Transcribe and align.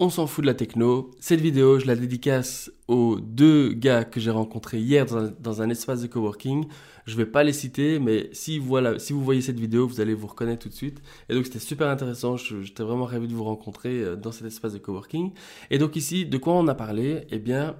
on 0.00 0.08
s'en 0.08 0.26
fout 0.26 0.42
de 0.42 0.46
la 0.46 0.54
techno. 0.54 1.10
Cette 1.20 1.42
vidéo, 1.42 1.78
je 1.78 1.86
la 1.86 1.94
dédicace 1.94 2.72
aux 2.88 3.20
deux 3.20 3.74
gars 3.74 4.02
que 4.02 4.18
j'ai 4.18 4.30
rencontrés 4.30 4.78
hier 4.78 5.04
dans 5.04 5.60
un, 5.62 5.68
espace 5.68 6.00
de 6.00 6.06
coworking. 6.06 6.64
Je 7.04 7.16
vais 7.16 7.26
pas 7.26 7.44
les 7.44 7.52
citer, 7.52 7.98
mais 7.98 8.30
si, 8.32 8.58
voilà, 8.58 8.98
si 8.98 9.12
vous 9.12 9.22
voyez 9.22 9.42
cette 9.42 9.60
vidéo, 9.60 9.86
vous 9.86 10.00
allez 10.00 10.14
vous 10.14 10.26
reconnaître 10.26 10.62
tout 10.62 10.70
de 10.70 10.74
suite. 10.74 11.02
Et 11.28 11.34
donc 11.34 11.44
c'était 11.44 11.58
super 11.58 11.88
intéressant. 11.88 12.38
J'étais 12.38 12.82
vraiment 12.82 13.04
ravi 13.04 13.28
de 13.28 13.34
vous 13.34 13.44
rencontrer 13.44 14.00
euh, 14.00 14.16
dans 14.16 14.32
cet 14.32 14.46
espace 14.46 14.72
de 14.72 14.78
coworking. 14.78 15.32
Et 15.70 15.76
donc 15.76 15.96
ici, 15.96 16.24
de 16.24 16.38
quoi 16.38 16.54
on 16.54 16.66
a 16.68 16.74
parlé? 16.74 17.26
Eh 17.30 17.38
bien, 17.38 17.76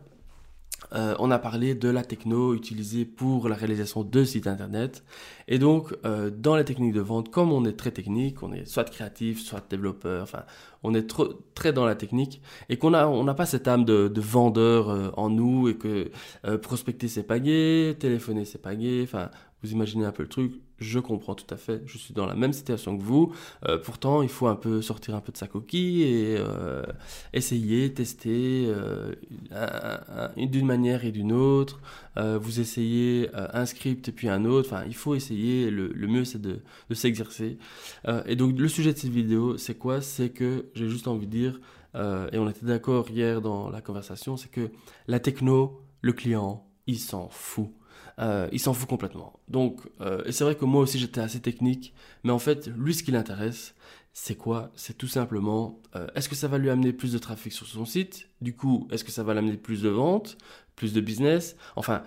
euh, 0.92 1.14
on 1.18 1.30
a 1.30 1.38
parlé 1.38 1.74
de 1.74 1.88
la 1.88 2.02
techno 2.02 2.54
utilisée 2.54 3.04
pour 3.04 3.48
la 3.48 3.56
réalisation 3.56 4.02
de 4.02 4.24
sites 4.24 4.46
internet. 4.46 5.04
Et 5.48 5.58
donc, 5.58 5.94
euh, 6.04 6.30
dans 6.30 6.56
les 6.56 6.64
techniques 6.64 6.92
de 6.92 7.00
vente, 7.00 7.30
comme 7.30 7.52
on 7.52 7.64
est 7.64 7.76
très 7.76 7.90
technique, 7.90 8.42
on 8.42 8.52
est 8.52 8.64
soit 8.64 8.84
créatif, 8.84 9.40
soit 9.40 9.64
développeur, 9.68 10.22
enfin, 10.22 10.44
on 10.82 10.94
est 10.94 11.06
trop, 11.06 11.28
très 11.54 11.72
dans 11.72 11.84
la 11.84 11.94
technique 11.94 12.40
et 12.68 12.76
qu'on 12.76 12.94
a, 12.94 13.06
on 13.06 13.24
n'a 13.24 13.34
pas 13.34 13.46
cette 13.46 13.68
âme 13.68 13.84
de, 13.84 14.10
vendeur 14.20 14.90
euh, 14.90 15.10
en 15.16 15.30
nous 15.30 15.68
et 15.68 15.76
que 15.76 16.10
prospecter 16.58 17.08
c'est 17.08 17.22
pas 17.22 17.40
téléphoner 17.40 18.44
c'est 18.44 18.60
pas 18.60 18.72
enfin, 19.02 19.30
vous 19.62 19.72
imaginez 19.72 20.04
un 20.04 20.12
peu 20.12 20.22
le 20.22 20.28
truc, 20.28 20.52
je 20.80 20.98
comprends 20.98 21.34
tout 21.34 21.52
à 21.52 21.58
fait, 21.58 21.82
je 21.84 21.98
suis 21.98 22.14
dans 22.14 22.26
la 22.26 22.34
même 22.34 22.52
situation 22.52 22.96
que 22.96 23.02
vous. 23.02 23.32
Euh, 23.68 23.76
pourtant, 23.78 24.22
il 24.22 24.30
faut 24.30 24.46
un 24.46 24.56
peu 24.56 24.80
sortir 24.80 25.14
un 25.14 25.20
peu 25.20 25.30
de 25.30 25.36
sa 25.36 25.46
coquille 25.46 26.02
et 26.02 26.36
euh, 26.38 26.82
essayer, 27.34 27.92
tester 27.92 28.64
euh, 28.66 29.14
d'une 30.36 30.66
manière 30.66 31.04
et 31.04 31.12
d'une 31.12 31.32
autre. 31.32 31.80
vous 32.16 32.60
essayez 32.60 33.28
un 33.34 33.66
script 33.66 34.08
et 34.08 34.12
puis 34.12 34.28
un 34.28 34.44
autre. 34.44 34.72
Enfin, 34.72 34.84
il 34.86 34.94
faut 34.94 35.14
essayer. 35.14 35.70
Le, 35.70 36.06
mieux, 36.06 36.24
c'est 36.24 36.40
de, 36.40 36.60
de 36.88 36.94
s'exercer. 36.94 37.58
et 38.26 38.36
donc, 38.36 38.58
le 38.58 38.68
sujet 38.68 38.92
de 38.92 38.98
cette 38.98 39.10
vidéo, 39.10 39.58
c'est 39.58 39.76
quoi? 39.76 40.00
C'est 40.00 40.30
que 40.30 40.70
j'ai 40.74 40.88
juste 40.88 41.08
envie 41.08 41.26
de 41.26 41.30
dire, 41.30 41.60
et 41.94 42.38
on 42.38 42.48
était 42.48 42.66
d'accord 42.66 43.10
hier 43.10 43.40
dans 43.42 43.70
la 43.70 43.80
conversation, 43.80 44.36
c'est 44.36 44.50
que 44.50 44.70
la 45.06 45.20
techno, 45.20 45.82
le 46.00 46.12
client, 46.12 46.66
il 46.86 46.98
s'en 46.98 47.28
fout. 47.28 47.70
Euh, 48.18 48.48
il 48.52 48.60
s'en 48.60 48.74
fout 48.74 48.88
complètement. 48.88 49.40
Donc, 49.48 49.80
euh, 50.00 50.22
et 50.26 50.32
c'est 50.32 50.44
vrai 50.44 50.54
que 50.54 50.64
moi 50.64 50.82
aussi 50.82 50.98
j'étais 50.98 51.20
assez 51.20 51.40
technique, 51.40 51.94
mais 52.24 52.32
en 52.32 52.38
fait, 52.38 52.68
lui, 52.76 52.94
ce 52.94 53.02
qui 53.02 53.12
l'intéresse, 53.12 53.74
c'est 54.12 54.36
quoi? 54.36 54.70
C'est 54.74 54.98
tout 54.98 55.08
simplement, 55.08 55.80
euh, 55.96 56.06
est-ce 56.14 56.28
que 56.28 56.34
ça 56.34 56.48
va 56.48 56.58
lui 56.58 56.70
amener 56.70 56.92
plus 56.92 57.12
de 57.12 57.18
trafic 57.18 57.52
sur 57.52 57.66
son 57.66 57.84
site? 57.84 58.28
Du 58.40 58.54
coup, 58.54 58.88
est-ce 58.90 59.04
que 59.04 59.10
ça 59.10 59.22
va 59.22 59.34
l'amener 59.34 59.56
plus 59.56 59.82
de 59.82 59.88
ventes, 59.88 60.36
plus 60.76 60.92
de 60.92 61.00
business? 61.00 61.56
Enfin, 61.76 62.02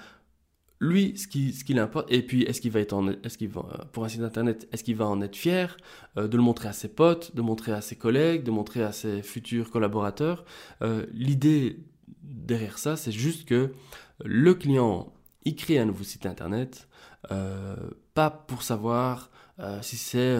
lui, 0.79 1.17
ce 1.17 1.27
qui, 1.27 1.53
ce 1.53 1.63
qui 1.63 1.73
l'importe, 1.73 2.11
et 2.11 2.21
puis 2.21 2.43
est-ce 2.43 2.59
qu'il 2.61 2.71
va 2.71 2.81
être 2.81 2.93
en, 2.93 3.07
est-ce 3.07 3.37
qu'il 3.37 3.49
va, 3.49 3.87
pour 3.93 4.03
un 4.03 4.09
site 4.09 4.21
internet, 4.21 4.67
est-ce 4.71 4.83
qu'il 4.83 4.97
va 4.97 5.07
en 5.07 5.21
être 5.21 5.35
fier 5.35 5.77
de 6.17 6.35
le 6.35 6.43
montrer 6.43 6.67
à 6.67 6.73
ses 6.73 6.89
potes, 6.89 7.33
de 7.35 7.41
montrer 7.41 7.71
à 7.71 7.81
ses 7.81 7.95
collègues, 7.95 8.43
de 8.43 8.51
montrer 8.51 8.83
à 8.83 8.91
ses 8.91 9.21
futurs 9.21 9.71
collaborateurs? 9.71 10.43
L'idée 11.13 11.79
derrière 12.21 12.77
ça, 12.79 12.97
c'est 12.97 13.13
juste 13.13 13.45
que 13.47 13.71
le 14.25 14.53
client 14.53 15.13
il 15.45 15.55
crée 15.55 15.79
un 15.79 15.85
nouveau 15.85 16.03
site 16.03 16.25
internet, 16.25 16.87
euh, 17.31 17.75
pas 18.13 18.29
pour 18.29 18.63
savoir 18.63 19.29
euh, 19.59 19.79
si 19.81 19.97
c'est 19.97 20.37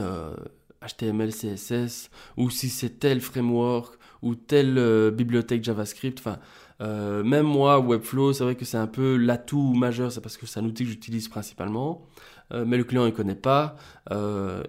HTML, 0.82 1.30
euh, 1.30 1.56
CSS, 1.56 2.10
ou 2.38 2.50
si 2.50 2.70
c'est 2.70 3.00
tel 3.00 3.22
framework, 3.22 3.96
ou 4.22 4.36
telle 4.36 5.12
bibliothèque 5.12 5.64
JavaScript. 5.64 6.20
Enfin, 6.20 6.40
même 6.80 7.46
moi, 7.46 7.80
Webflow, 7.80 8.34
c'est 8.34 8.44
vrai 8.44 8.56
que 8.56 8.66
c'est 8.66 8.78
un 8.78 8.88
peu 8.88 9.18
l'atout 9.18 9.74
majeur, 9.74 10.12
c'est 10.12 10.22
parce 10.22 10.38
que 10.38 10.46
c'est 10.46 10.60
un 10.60 10.66
outil 10.66 10.86
que 10.86 10.90
j'utilise 10.90 11.28
principalement, 11.28 12.08
mais 12.54 12.78
le 12.78 12.86
client 12.86 13.04
ne 13.04 13.10
connaît 13.10 13.36
pas. 13.36 13.76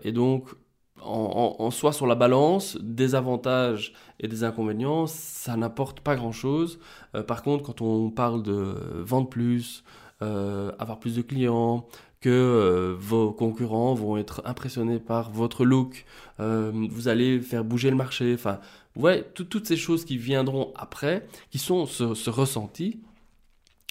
et 0.02 0.10
donc, 0.10 0.48
en, 1.00 1.70
soi 1.70 1.92
sur 1.92 2.08
la 2.08 2.16
balance 2.16 2.76
des 2.80 3.14
avantages 3.14 3.92
et 4.18 4.26
des 4.26 4.42
inconvénients, 4.42 5.06
ça 5.06 5.56
n'apporte 5.56 6.00
pas 6.00 6.16
grand-chose. 6.16 6.80
par 7.28 7.44
contre, 7.44 7.62
quand 7.62 7.80
on 7.80 8.10
parle 8.10 8.42
de 8.42 8.74
vendre 9.04 9.28
plus, 9.28 9.84
euh, 10.22 10.70
avoir 10.78 11.00
plus 11.00 11.16
de 11.16 11.22
clients, 11.22 11.86
que 12.20 12.30
euh, 12.30 12.94
vos 12.98 13.32
concurrents 13.32 13.94
vont 13.94 14.16
être 14.16 14.42
impressionnés 14.44 15.00
par 15.00 15.30
votre 15.30 15.64
look, 15.64 16.06
euh, 16.40 16.70
vous 16.88 17.08
allez 17.08 17.40
faire 17.40 17.64
bouger 17.64 17.90
le 17.90 17.96
marché, 17.96 18.32
enfin, 18.32 18.60
ouais, 18.96 19.24
toutes 19.34 19.66
ces 19.66 19.76
choses 19.76 20.04
qui 20.04 20.16
viendront 20.16 20.72
après, 20.76 21.26
qui 21.50 21.58
sont 21.58 21.84
ce, 21.84 22.30
ressenti, 22.30 23.00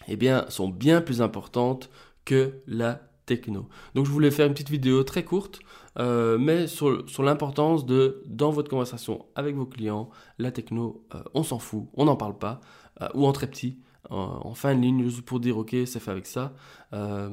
eh 0.08 0.16
bien, 0.16 0.46
sont 0.50 0.70
bien 0.70 1.02
plus 1.02 1.22
importantes 1.22 1.90
que 2.26 2.62
la 2.68 3.02
techno. 3.26 3.68
Donc 3.94 4.06
je 4.06 4.12
voulais 4.12 4.32
faire 4.32 4.48
une 4.48 4.54
petite 4.54 4.72
vidéo 4.72 5.04
très 5.04 5.24
courte, 5.24 5.60
mais 5.98 6.68
sur 6.68 7.24
l'importance 7.24 7.86
de, 7.86 8.24
dans 8.26 8.50
votre 8.50 8.70
conversation 8.70 9.26
avec 9.36 9.56
vos 9.56 9.66
clients, 9.66 10.10
la 10.40 10.52
techno, 10.52 11.06
on 11.34 11.44
s'en 11.44 11.60
fout, 11.60 11.88
on 11.94 12.06
n'en 12.06 12.16
parle 12.16 12.38
pas, 12.38 12.60
ou 13.14 13.28
en 13.28 13.32
très 13.32 13.48
petit, 13.48 13.78
en, 14.14 14.54
fin 14.54 14.76
de 14.76 14.82
ligne, 14.82 15.04
juste 15.04 15.24
pour 15.24 15.40
dire 15.40 15.58
ok, 15.58 15.76
c'est 15.86 16.00
fait 16.00 16.12
avec 16.12 16.26
ça. 16.26 16.54
Euh, 16.94 17.30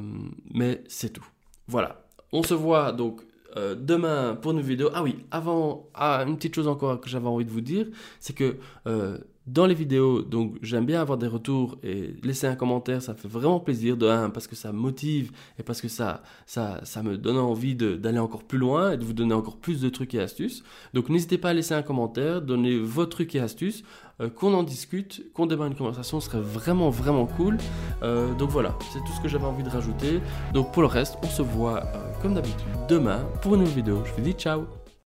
mais 0.52 0.82
c'est 0.88 1.12
tout. 1.12 1.26
Voilà. 1.68 2.04
On 2.32 2.42
se 2.42 2.54
voit 2.54 2.92
donc 2.92 3.22
euh, 3.56 3.74
demain 3.74 4.36
pour 4.40 4.52
une 4.52 4.60
vidéo. 4.60 4.90
Ah 4.94 5.02
oui, 5.02 5.18
avant, 5.30 5.88
ah, 5.94 6.24
une 6.26 6.36
petite 6.36 6.54
chose 6.54 6.68
encore 6.68 7.00
que 7.00 7.08
j'avais 7.08 7.26
envie 7.26 7.44
de 7.44 7.50
vous 7.50 7.60
dire, 7.60 7.86
c'est 8.20 8.34
que 8.34 8.56
euh, 8.86 9.18
dans 9.52 9.66
les 9.66 9.74
vidéos, 9.74 10.22
donc 10.22 10.56
j'aime 10.62 10.86
bien 10.86 11.00
avoir 11.00 11.18
des 11.18 11.26
retours 11.26 11.78
et 11.82 12.14
laisser 12.22 12.46
un 12.46 12.54
commentaire, 12.54 13.02
ça 13.02 13.14
fait 13.14 13.28
vraiment 13.28 13.58
plaisir 13.58 13.96
de 13.96 14.06
parce 14.28 14.46
que 14.46 14.56
ça 14.56 14.72
motive 14.72 15.30
et 15.58 15.62
parce 15.62 15.80
que 15.80 15.88
ça 15.88 16.22
ça, 16.46 16.80
ça 16.84 17.02
me 17.02 17.16
donne 17.16 17.38
envie 17.38 17.74
d'aller 17.74 18.18
encore 18.18 18.44
plus 18.44 18.58
loin 18.58 18.92
et 18.92 18.96
de 18.96 19.04
vous 19.04 19.12
donner 19.12 19.34
encore 19.34 19.56
plus 19.56 19.80
de 19.80 19.88
trucs 19.88 20.14
et 20.14 20.20
astuces. 20.20 20.62
Donc 20.94 21.08
n'hésitez 21.08 21.38
pas 21.38 21.50
à 21.50 21.52
laisser 21.52 21.74
un 21.74 21.82
commentaire, 21.82 22.42
donner 22.42 22.78
vos 22.78 23.06
trucs 23.06 23.34
et 23.34 23.40
astuces, 23.40 23.84
euh, 24.20 24.28
qu'on 24.28 24.54
en 24.54 24.62
discute, 24.62 25.32
qu'on 25.32 25.46
démarre 25.46 25.68
une 25.68 25.76
conversation, 25.76 26.20
ce 26.20 26.26
serait 26.26 26.40
vraiment 26.40 26.90
vraiment 26.90 27.26
cool. 27.26 27.58
Euh, 28.02 28.34
donc 28.34 28.50
voilà, 28.50 28.76
c'est 28.92 29.00
tout 29.00 29.12
ce 29.16 29.20
que 29.20 29.28
j'avais 29.28 29.46
envie 29.46 29.62
de 29.62 29.70
rajouter. 29.70 30.20
Donc 30.52 30.72
pour 30.72 30.82
le 30.82 30.88
reste, 30.88 31.16
on 31.22 31.28
se 31.28 31.42
voit 31.42 31.84
euh, 31.84 32.12
comme 32.22 32.34
d'habitude 32.34 32.68
demain 32.88 33.24
pour 33.42 33.54
une 33.54 33.60
nouvelle 33.60 33.76
vidéo. 33.76 34.02
Je 34.04 34.12
vous 34.12 34.22
dis 34.22 34.32
ciao 34.32 34.79